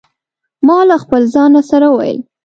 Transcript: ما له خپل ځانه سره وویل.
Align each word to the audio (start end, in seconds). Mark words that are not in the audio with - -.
ما 0.67 0.77
له 0.89 0.95
خپل 1.03 1.21
ځانه 1.33 1.61
سره 1.69 1.85
وویل. 1.89 2.19